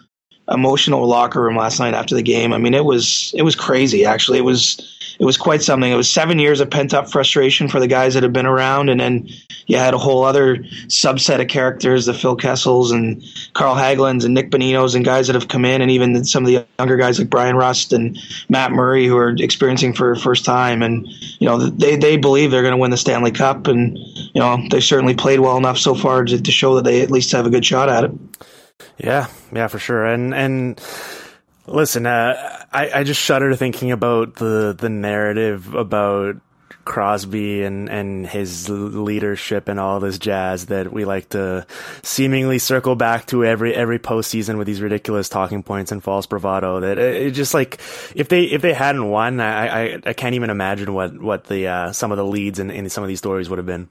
[0.49, 2.53] emotional locker room last night after the game.
[2.53, 4.05] I mean, it was it was crazy.
[4.05, 5.91] Actually, it was it was quite something.
[5.91, 8.89] It was seven years of pent up frustration for the guys that have been around,
[8.89, 9.29] and then
[9.67, 13.23] you had a whole other subset of characters, the Phil Kessels and
[13.53, 16.47] Carl Hagelin's and Nick Boninos and guys that have come in, and even some of
[16.47, 18.17] the younger guys like Bryan Rust and
[18.49, 20.81] Matt Murray who are experiencing for the first time.
[20.81, 21.07] And
[21.39, 24.57] you know they they believe they're going to win the Stanley Cup, and you know
[24.69, 27.45] they certainly played well enough so far to, to show that they at least have
[27.45, 28.11] a good shot at it.
[28.97, 30.81] Yeah, yeah, for sure, and and
[31.67, 36.37] Listen, uh, I, I just shudder thinking about the the narrative about
[36.85, 41.65] Crosby and, and his leadership and all this jazz that we like to
[42.01, 46.81] seemingly circle back to every every postseason with these ridiculous talking points and false bravado.
[46.81, 47.79] That it, it just like
[48.15, 51.67] if they if they hadn't won, I I, I can't even imagine what what the
[51.67, 53.87] uh, some of the leads in, in some of these stories would have been.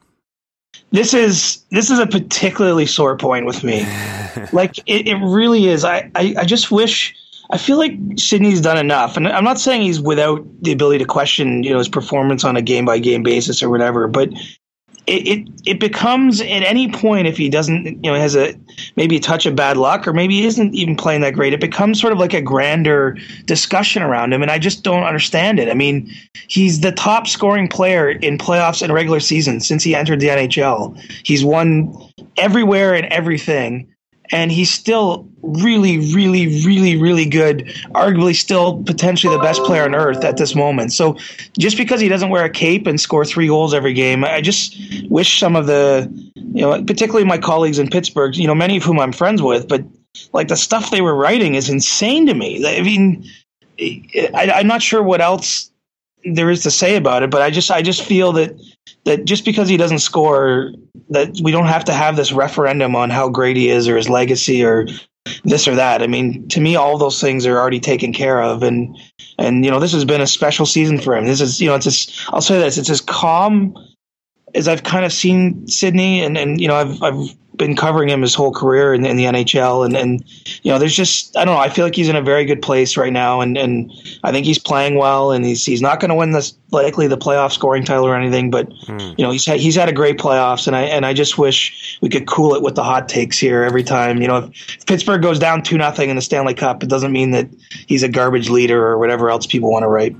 [0.91, 3.79] This is this is a particularly sore point with me.
[4.53, 5.83] like it, it really is.
[5.83, 7.15] I, I, I just wish
[7.49, 11.05] I feel like Sidney's done enough, and I'm not saying he's without the ability to
[11.05, 14.07] question, you know, his performance on a game by game basis or whatever.
[14.07, 14.29] But
[15.05, 18.55] it, it, it becomes at any point if he doesn't, you know, has a
[18.95, 21.51] maybe a touch of bad luck or maybe isn't even playing that great.
[21.51, 25.59] It becomes sort of like a grander discussion around him, and I just don't understand
[25.59, 25.69] it.
[25.69, 26.09] I mean,
[26.47, 30.97] he's the top scoring player in playoffs and regular season since he entered the NHL.
[31.25, 31.93] He's won
[32.37, 33.92] everywhere and everything
[34.31, 37.65] and he's still really, really, really, really good.
[37.91, 40.93] Arguably, still potentially the best player on earth at this moment.
[40.93, 41.17] So,
[41.57, 44.77] just because he doesn't wear a cape and score three goals every game, I just
[45.09, 48.83] wish some of the, you know, particularly my colleagues in Pittsburgh, you know, many of
[48.83, 49.83] whom I'm friends with, but
[50.31, 52.65] like the stuff they were writing is insane to me.
[52.65, 53.25] I mean,
[53.79, 55.71] I, I'm not sure what else
[56.25, 58.59] there is to say about it, but I just, I just feel that
[59.05, 60.71] that just because he doesn't score,
[61.09, 64.09] that we don't have to have this referendum on how great he is or his
[64.09, 64.87] legacy or
[65.43, 66.01] this or that.
[66.01, 68.97] I mean, to me, all those things are already taken care of, and
[69.37, 71.25] and you know, this has been a special season for him.
[71.25, 73.75] This is, you know, it's just, I'll say this, it's as calm
[74.55, 78.21] as I've kind of seen Sidney, and and you know, I've I've been covering him
[78.21, 80.23] his whole career in, in, the NHL, and and
[80.63, 81.61] you know, there's just I don't know.
[81.61, 83.91] I feel like he's in a very good place right now, and and
[84.23, 87.17] I think he's playing well, and he's he's not going to win this likely the
[87.17, 89.17] playoff scoring title or anything, but mm.
[89.17, 91.97] you know, he's had, he's had a great playoffs, and I and I just wish
[92.01, 94.21] we could cool it with the hot takes here every time.
[94.21, 97.11] You know, if, if Pittsburgh goes down two nothing in the Stanley Cup, it doesn't
[97.11, 97.49] mean that
[97.87, 100.15] he's a garbage leader or whatever else people want to write.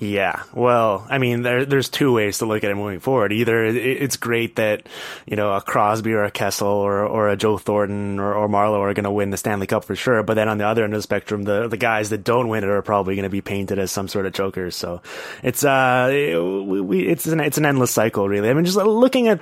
[0.00, 3.32] Yeah, well, I mean, there, there's two ways to look at it moving forward.
[3.32, 4.86] Either it's great that
[5.26, 8.78] you know a Crosby or a Kessel or or a Joe Thornton or, or Marleau
[8.78, 10.22] are going to win the Stanley Cup for sure.
[10.22, 12.62] But then on the other end of the spectrum, the the guys that don't win
[12.62, 14.76] it are probably going to be painted as some sort of chokers.
[14.76, 15.02] So
[15.42, 18.50] it's uh, we, it's an it's an endless cycle, really.
[18.50, 19.40] I mean, just looking at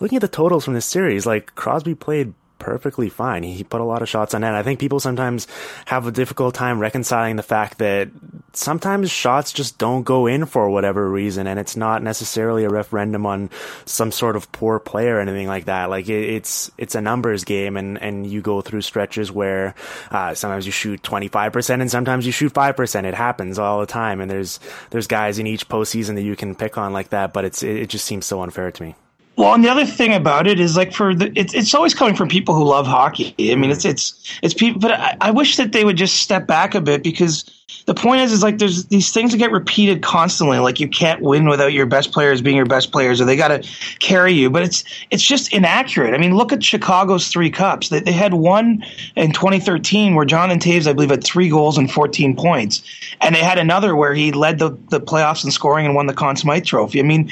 [0.00, 2.32] looking at the totals from this series, like Crosby played
[2.68, 3.42] perfectly fine.
[3.44, 4.54] He put a lot of shots on net.
[4.54, 5.46] I think people sometimes
[5.86, 8.10] have a difficult time reconciling the fact that
[8.52, 13.24] sometimes shots just don't go in for whatever reason, and it's not necessarily a referendum
[13.24, 13.48] on
[13.86, 15.88] some sort of poor play or anything like that.
[15.88, 19.74] Like it, it's it's a numbers game, and and you go through stretches where
[20.10, 23.06] uh, sometimes you shoot twenty five percent, and sometimes you shoot five percent.
[23.06, 26.54] It happens all the time, and there's there's guys in each postseason that you can
[26.54, 28.94] pick on like that, but it's it, it just seems so unfair to me.
[29.38, 32.16] Well, and the other thing about it is like for the it's it's always coming
[32.16, 33.36] from people who love hockey.
[33.52, 36.48] I mean, it's it's it's people, but I, I wish that they would just step
[36.48, 37.44] back a bit because
[37.84, 40.58] the point is, is like there's these things that get repeated constantly.
[40.58, 43.48] Like you can't win without your best players being your best players, or they got
[43.48, 44.48] to carry you.
[44.48, 46.14] But it's it's just inaccurate.
[46.14, 47.88] I mean, look at Chicago's three cups.
[47.90, 48.84] They, they had one
[49.16, 52.82] in 2013 where Jonathan Toews I believe, had three goals and 14 points,
[53.20, 56.14] and they had another where he led the, the playoffs in scoring and won the
[56.14, 57.00] Conn Smythe Trophy.
[57.00, 57.30] I mean,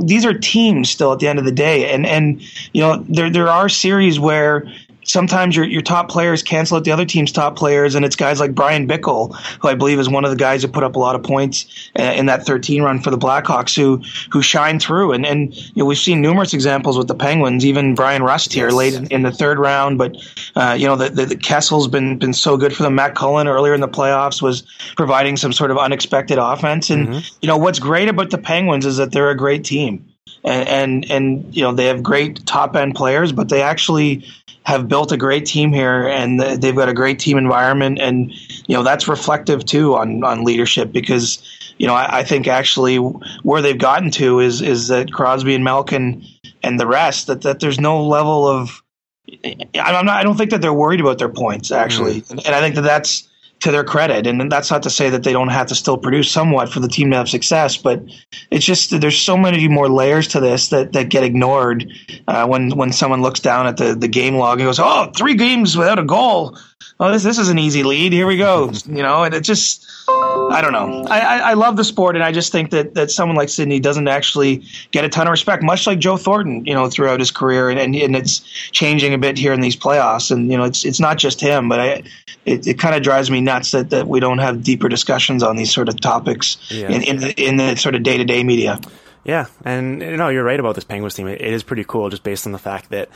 [0.00, 2.42] these are teams still at the end of the day, and and
[2.72, 4.66] you know there there are series where
[5.04, 8.40] sometimes your your top players cancel out the other team's top players, and it's guys
[8.40, 10.98] like Bryan Bickell, who I believe is one of the guys who put up a
[10.98, 15.12] lot of points uh, in that 13 run for the Blackhawks, who who shine through.
[15.12, 18.66] And and you know we've seen numerous examples with the Penguins, even Bryan Rust here
[18.66, 18.74] yes.
[18.74, 19.98] late in, in, the third round.
[19.98, 20.16] But
[20.56, 22.94] uh, you know the, the, the Kessel's been been so good for them.
[22.94, 24.62] Matt Cullen earlier in the playoffs was
[24.96, 26.90] providing some sort of unexpected offense.
[26.90, 27.36] And mm-hmm.
[27.40, 30.13] you know what's great about the Penguins is that they're a great team.
[30.44, 34.26] And, and and you know they have great top end players, but they actually
[34.64, 38.32] have built a great team here and they've got a great team environment and
[38.66, 41.42] you know that's reflective too on on leadership because
[41.78, 45.64] you know I, I think actually where they've gotten to is is that Crosby and
[45.64, 46.24] Malkin
[46.62, 48.82] and the rest that that there's no level of
[49.44, 52.30] I'm not I don't think that they're worried about their points actually mm.
[52.30, 53.28] and, and I think that that's
[53.64, 54.26] to their credit.
[54.26, 56.88] And that's not to say that they don't have to still produce somewhat for the
[56.88, 58.02] team to have success, but
[58.50, 61.90] it's just there's so many more layers to this that, that get ignored
[62.28, 65.34] uh, when when someone looks down at the, the game log and goes, "Oh, three
[65.34, 66.58] games without a goal.
[67.00, 68.12] Oh, this this is an easy lead.
[68.12, 71.04] Here we go." you know, and it just I don't know.
[71.08, 73.80] I, I, I, love the sport, and I just think that, that someone like Sidney
[73.80, 77.30] doesn't actually get a ton of respect, much like Joe Thornton, you know, throughout his
[77.30, 80.30] career, and, and, and it's changing a bit here in these playoffs.
[80.30, 82.02] And you know, it's it's not just him, but I,
[82.44, 85.56] it, it kind of drives me nuts that, that we don't have deeper discussions on
[85.56, 86.88] these sort of topics yeah.
[86.88, 88.78] in in the, in the sort of day to day media.
[89.24, 91.28] Yeah, and you know, you're right about this Penguins team.
[91.28, 93.08] It is pretty cool, just based on the fact that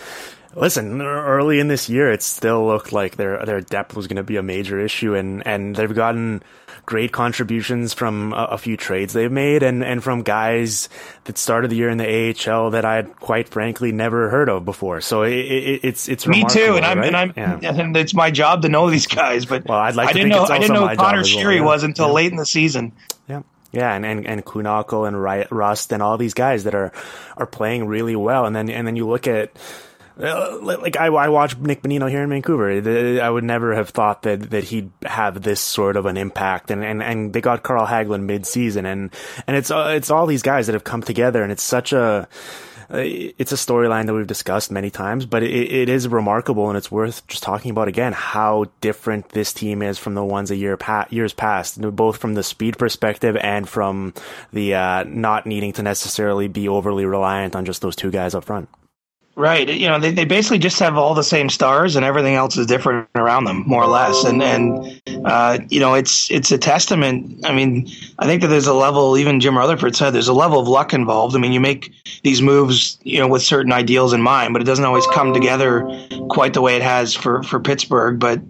[0.56, 4.22] Listen, early in this year, it still looked like their their depth was going to
[4.22, 6.42] be a major issue, and, and they've gotten
[6.86, 10.88] great contributions from a, a, few trades they've made, and, and from guys
[11.24, 14.64] that started the year in the AHL that I had quite frankly never heard of
[14.64, 15.02] before.
[15.02, 17.06] So it, it, it's it's me too, and I'm right?
[17.08, 17.74] and I'm yeah.
[17.74, 19.44] and it's my job to know these guys.
[19.44, 21.64] But well, I'd like I didn't know I didn't know Conor Sheary well, yeah.
[21.64, 22.12] was until yeah.
[22.14, 22.92] late in the season.
[23.28, 23.42] Yeah.
[23.70, 26.92] Yeah, and and and Kuhnhackl and Rust and all these guys that are
[27.36, 29.50] are playing really well, and then and then you look at
[30.20, 33.22] uh, like I, I watch Nick Bonino here in Vancouver.
[33.22, 36.72] I would never have thought that, that he'd have this sort of an impact.
[36.72, 39.14] And, and, and they got Carl Hagelin mid season, and
[39.46, 42.26] and it's uh, it's all these guys that have come together, and it's such a
[42.90, 46.90] it's a storyline that we've discussed many times, but it, it is remarkable, and it's
[46.90, 50.76] worth just talking about again how different this team is from the ones a year
[50.76, 54.14] pa- years past, both from the speed perspective and from
[54.52, 58.44] the uh, not needing to necessarily be overly reliant on just those two guys up
[58.44, 58.68] front.
[59.38, 59.68] Right.
[59.68, 62.66] You know, they, they basically just have all the same stars and everything else is
[62.66, 64.24] different around them, more or less.
[64.24, 67.46] And, and, uh, you know, it's, it's a testament.
[67.46, 70.58] I mean, I think that there's a level, even Jim Rutherford said, there's a level
[70.58, 71.36] of luck involved.
[71.36, 71.92] I mean, you make
[72.24, 75.88] these moves, you know, with certain ideals in mind, but it doesn't always come together
[76.28, 78.18] quite the way it has for, for Pittsburgh.
[78.18, 78.40] But,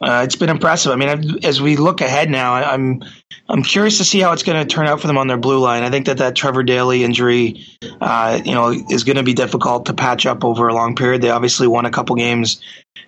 [0.00, 0.90] uh, it's been impressive.
[0.90, 3.04] I mean, as we look ahead now, I'm
[3.48, 5.58] I'm curious to see how it's going to turn out for them on their blue
[5.58, 5.82] line.
[5.82, 7.66] I think that that Trevor Daley injury,
[8.00, 11.22] uh, you know, is going to be difficult to patch up over a long period.
[11.22, 12.62] They obviously won a couple games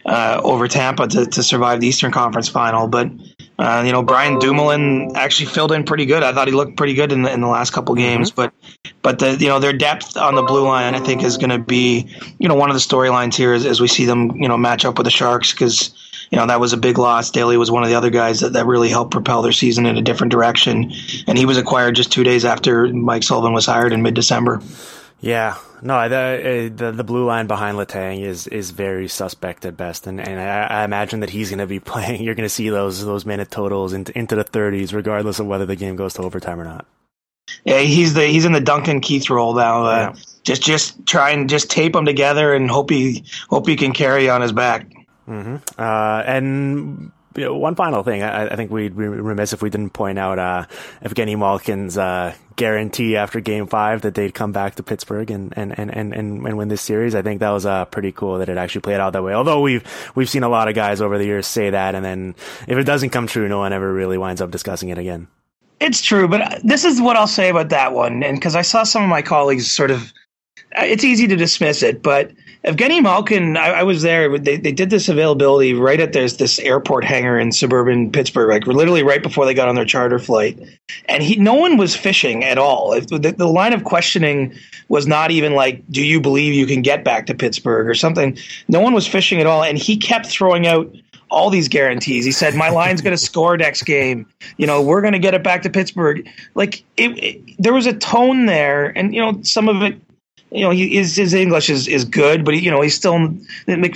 [0.04, 3.10] uh, over Tampa to, to survive the Eastern Conference Final, but
[3.58, 6.22] uh, you know, Brian Dumoulin actually filled in pretty good.
[6.22, 8.50] I thought he looked pretty good in the, in the last couple games, mm-hmm.
[8.82, 11.50] but but the you know their depth on the blue line, I think, is going
[11.50, 14.48] to be you know one of the storylines here as, as we see them you
[14.48, 15.94] know match up with the Sharks because
[16.34, 17.30] you know, that was a big loss.
[17.30, 19.96] Daley was one of the other guys that, that really helped propel their season in
[19.96, 20.92] a different direction.
[21.28, 24.60] And he was acquired just two days after Mike Sullivan was hired in mid December.
[25.20, 30.08] Yeah, no, the, the the blue line behind Letang is is very suspect at best,
[30.08, 32.24] and and I, I imagine that he's going to be playing.
[32.24, 35.66] You're going to see those those minute totals into into the 30s, regardless of whether
[35.66, 36.84] the game goes to overtime or not.
[37.64, 39.84] Yeah, he's the he's in the Duncan Keith role now.
[39.84, 40.22] Uh, yeah.
[40.42, 44.28] Just just try and just tape them together and hope he hope he can carry
[44.28, 44.84] on his back.
[45.28, 45.56] Mm-hmm.
[45.78, 49.70] Uh, and you know, one final thing, I, I, think we'd be remiss if we
[49.70, 50.66] didn't point out uh,
[51.02, 55.76] Evgeny Malkin's uh, guarantee after Game Five that they'd come back to Pittsburgh and and,
[55.78, 57.14] and, and, and win this series.
[57.14, 59.34] I think that was uh, pretty cool that it actually played out that way.
[59.34, 59.82] Although we've
[60.14, 62.36] we've seen a lot of guys over the years say that, and then
[62.68, 65.26] if it doesn't come true, no one ever really winds up discussing it again.
[65.80, 68.84] It's true, but this is what I'll say about that one, and because I saw
[68.84, 70.12] some of my colleagues sort of,
[70.76, 72.30] it's easy to dismiss it, but
[72.64, 74.38] Evgeny Malkin, I, I, was there.
[74.38, 78.66] They, they did this availability right at this this airport hangar in suburban Pittsburgh, like
[78.66, 80.58] literally right before they got on their charter flight.
[81.06, 82.98] And he, no one was fishing at all.
[82.98, 84.54] The, the line of questioning
[84.88, 88.38] was not even like, "Do you believe you can get back to Pittsburgh?" or something.
[88.68, 90.90] No one was fishing at all, and he kept throwing out
[91.30, 92.24] all these guarantees.
[92.24, 94.26] He said, "My line's going to score next game.
[94.56, 97.84] You know, we're going to get it back to Pittsburgh." Like it, it, there was
[97.84, 100.00] a tone there, and you know, some of it.
[100.54, 103.36] You know, he, his his English is, is good, but he, you know he's still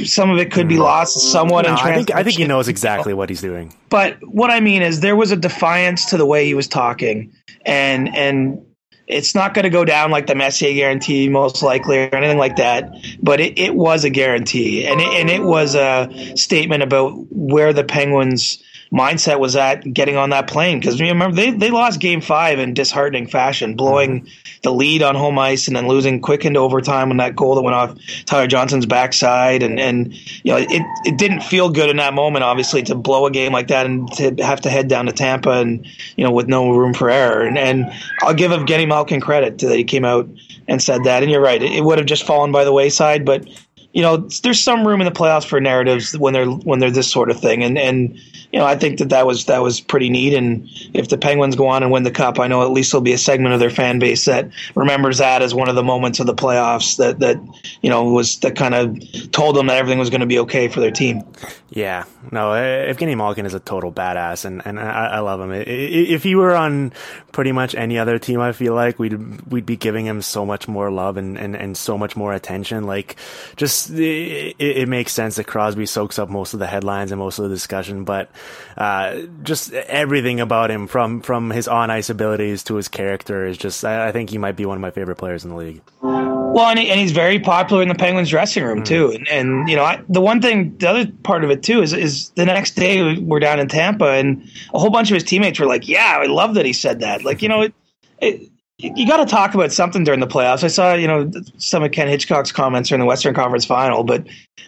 [0.04, 0.82] some of it could be mm-hmm.
[0.82, 1.66] lost somewhat.
[1.66, 3.72] No, in I think I think he knows exactly what he's doing.
[3.90, 7.32] But what I mean is, there was a defiance to the way he was talking,
[7.64, 8.60] and and
[9.06, 12.56] it's not going to go down like the Messier guarantee, most likely, or anything like
[12.56, 12.92] that.
[13.22, 17.72] But it, it was a guarantee, and it, and it was a statement about where
[17.72, 18.60] the Penguins'
[18.92, 20.80] mindset was at getting on that plane.
[20.80, 24.58] Because remember, they they lost Game Five in disheartening fashion, blowing mm-hmm.
[24.62, 27.62] the lead on home ice and then losing quick into overtime on that goal that
[27.62, 30.14] went off Tyler Johnson's backside, and and
[30.44, 33.52] you know it it didn't feel good in that moment, obviously, to blow a game
[33.52, 35.86] like that and to have to head down to Tampa and
[36.16, 37.46] you know with no room for error.
[37.46, 40.28] And and I'll give Evgeny Malkin credit that he came out
[40.66, 41.22] and said that.
[41.22, 43.48] And you're right, it, it would have just fallen by the wayside, but
[43.92, 47.10] you know, there's some room in the playoffs for narratives when they're when they're this
[47.10, 48.18] sort of thing, and and
[48.52, 50.34] you know, I think that that was that was pretty neat.
[50.34, 53.02] And if the Penguins go on and win the cup, I know at least there'll
[53.02, 56.20] be a segment of their fan base that remembers that as one of the moments
[56.20, 57.38] of the playoffs that that
[57.80, 60.68] you know was that kind of told them that everything was going to be okay
[60.68, 61.22] for their team.
[61.70, 65.52] Yeah, no, uh, Evgeny Malkin is a total badass, and, and I, I love him.
[65.52, 66.94] If he were on
[67.30, 70.66] pretty much any other team, I feel like we'd we'd be giving him so much
[70.66, 72.84] more love and, and, and so much more attention.
[72.84, 73.16] Like,
[73.56, 77.38] just it, it makes sense that Crosby soaks up most of the headlines and most
[77.38, 78.30] of the discussion, but
[78.76, 83.56] uh, just everything about him, from from his on ice abilities to his character, is
[83.56, 83.84] just.
[83.84, 85.82] I, I think he might be one of my favorite players in the league.
[86.02, 89.12] Well, and, he, and he's very popular in the Penguins dressing room too.
[89.12, 91.92] And, and you know, I, the one thing, the other part of it too is
[91.92, 95.60] is the next day we're down in Tampa, and a whole bunch of his teammates
[95.60, 97.74] were like, "Yeah, I love that he said that." Like, you know, it,
[98.18, 100.62] it, you got to talk about something during the playoffs.
[100.62, 104.24] I saw, you know, some of Ken Hitchcock's comments during the Western Conference Final, but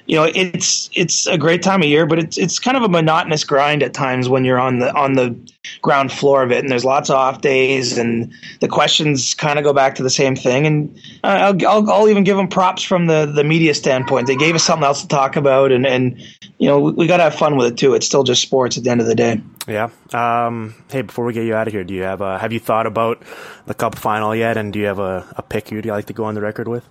[0.06, 2.88] you know, it's it's a great time of year, but it's it's kind of a
[2.88, 5.36] monotonous grind at times when you're on the on the
[5.82, 9.64] ground floor of it, and there's lots of off days, and the questions kind of
[9.64, 10.66] go back to the same thing.
[10.66, 14.26] And uh, I'll, I'll I'll even give them props from the the media standpoint.
[14.26, 16.20] They gave us something else to talk about, and and
[16.58, 17.94] you know, we, we got to have fun with it too.
[17.94, 19.40] It's still just sports at the end of the day.
[19.68, 19.90] Yeah.
[20.12, 22.60] Um, hey, before we get you out of here, do you have uh, have you
[22.60, 23.22] thought about
[23.66, 24.56] the Cup final yet?
[24.56, 26.84] And do you have a, a pick you'd like to go on the record with?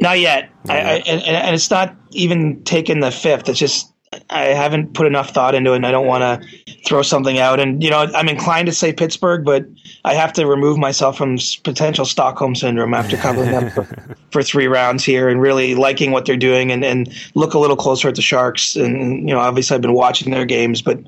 [0.00, 0.50] Not yet.
[0.64, 3.48] Not I, I, and, and it's not even taken the fifth.
[3.48, 3.94] It's just
[4.30, 7.60] I haven't put enough thought into it, and I don't want to throw something out.
[7.60, 9.66] And you know, I'm inclined to say Pittsburgh, but
[10.04, 14.66] I have to remove myself from potential Stockholm syndrome after covering them for, for three
[14.66, 18.14] rounds here and really liking what they're doing, and, and look a little closer at
[18.14, 18.76] the Sharks.
[18.76, 21.00] And you know, obviously, I've been watching their games, but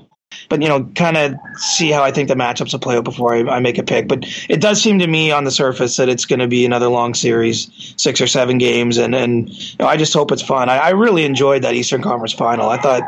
[0.49, 3.35] but you know, kind of see how I think the matchups will play out before
[3.35, 4.09] I, I make a pick.
[4.09, 6.89] But it does seem to me on the surface that it's going to be another
[6.89, 10.68] long series, six or seven games, and and you know, I just hope it's fun.
[10.68, 12.68] I, I really enjoyed that Eastern Conference Final.
[12.68, 13.03] I thought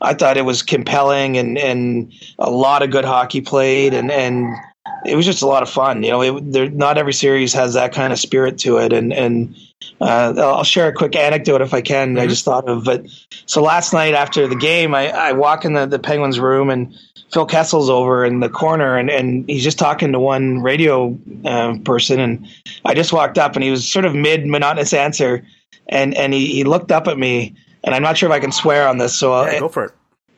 [0.00, 4.54] I thought it was compelling and and a lot of good hockey played, and and
[5.06, 6.02] it was just a lot of fun.
[6.02, 9.12] You know, it, there, not every series has that kind of spirit to it, and
[9.12, 9.54] and
[10.00, 12.18] uh, I'll share a quick anecdote if I can.
[12.18, 13.06] I just thought of, but
[13.46, 16.94] so last night after the game, I, I walk in the, the Penguins room and
[17.32, 21.76] Phil Kessel's over in the corner, and, and he's just talking to one radio uh,
[21.84, 22.46] person, and
[22.84, 25.46] I just walked up, and he was sort of mid monotonous answer,
[25.88, 27.54] and and he, he looked up at me,
[27.84, 29.92] and I'm not sure if I can swear on this, so I'll, go for it.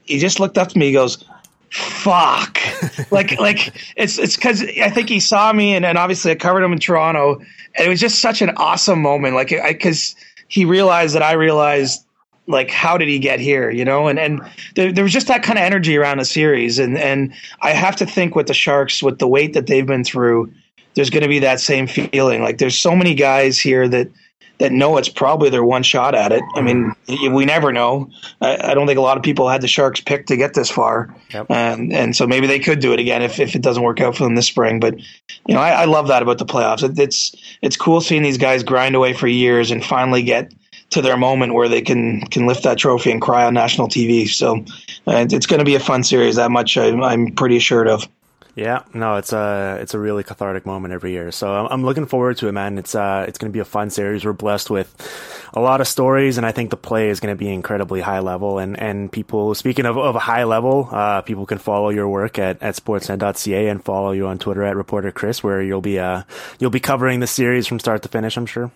[0.05, 0.87] he just looked up to me.
[0.87, 1.25] He goes,
[1.71, 2.59] "Fuck!"
[3.11, 6.63] like like it's it's because I think he saw me, and, and obviously I covered
[6.63, 9.35] him in Toronto, and it was just such an awesome moment.
[9.35, 10.15] Like i because
[10.49, 12.05] he realized that I realized
[12.49, 14.41] like how did he get here you know and and
[14.75, 17.95] there, there was just that kind of energy around the series and and i have
[17.95, 20.51] to think with the sharks with the weight that they've been through
[20.95, 24.09] there's going to be that same feeling like there's so many guys here that
[24.59, 26.43] that know it's probably their one shot at it.
[26.55, 26.93] I mean,
[27.33, 28.11] we never know.
[28.41, 30.71] I, I don't think a lot of people had the Sharks picked to get this
[30.71, 31.51] far, Yep.
[31.51, 34.17] um, and so maybe they could do it again if, if it doesn't work out
[34.17, 34.81] for them this spring.
[34.81, 34.99] But
[35.47, 36.83] you know, I, I love that about the playoffs.
[36.83, 40.53] It, it's it's cool seeing these guys grind away for years and finally get
[40.91, 44.27] to their moment where they can can lift that trophy and cry on national TV.
[44.29, 44.65] So
[45.07, 46.37] uh, it's going to be a fun series.
[46.37, 48.09] That much I'm, I'm pretty assured of.
[48.59, 51.31] Yeah, no, it's a it's a really cathartic moment every year.
[51.31, 52.77] So I'm, I'm looking forward to it, man.
[52.77, 54.25] It's uh it's going to be a fun series.
[54.25, 54.93] We're blessed with
[55.55, 58.19] a lot of stories, and I think the play is going to be incredibly high
[58.19, 58.59] level.
[58.59, 62.41] And and people speaking of of a high level, uh, people can follow your work
[62.41, 66.25] at at sportsnet.ca and follow you on Twitter at reporter Chris, where you'll be uh
[66.59, 68.37] you'll be covering the series from start to finish.
[68.37, 68.73] I'm sure.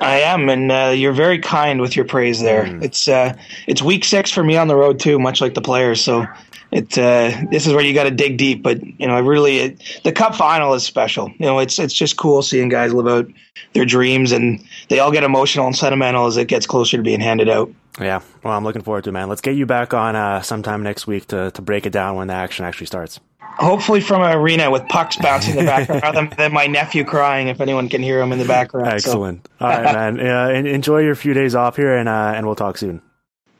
[0.00, 2.66] I am, and uh, you're very kind with your praise there.
[2.82, 6.02] It's uh, it's week six for me on the road too, much like the players.
[6.02, 6.26] So
[6.70, 8.62] it uh, this is where you got to dig deep.
[8.62, 11.28] But you know, I really it, the Cup final is special.
[11.38, 13.32] You know, it's it's just cool seeing guys live out
[13.72, 17.20] their dreams, and they all get emotional and sentimental as it gets closer to being
[17.20, 17.70] handed out.
[18.00, 19.28] Yeah, well, I'm looking forward to it, man.
[19.28, 22.28] Let's get you back on uh, sometime next week to, to break it down when
[22.28, 23.20] the action actually starts.
[23.40, 27.48] Hopefully, from an arena with pucks bouncing in the background, rather than my nephew crying.
[27.48, 28.88] If anyone can hear him in the background.
[28.88, 29.48] Excellent.
[29.58, 29.64] So.
[29.64, 30.20] All right, man.
[30.26, 33.00] Uh, enjoy your few days off here, and uh, and we'll talk soon.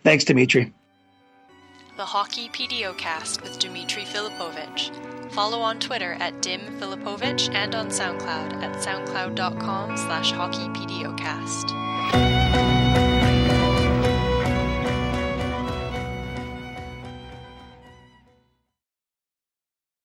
[0.05, 0.75] Thanks, Dimitri.
[1.97, 5.33] The Hockey PDOcast with Dimitri Filipovic.
[5.33, 11.86] Follow on Twitter at Dim Filipovic and on SoundCloud at soundcloud.com slash hockeypdocast.